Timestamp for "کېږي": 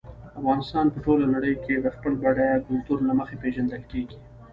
3.91-4.17